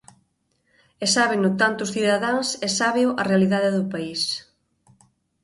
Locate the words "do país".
3.77-4.21